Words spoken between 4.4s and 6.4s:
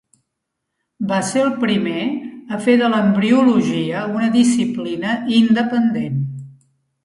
disciplina independent.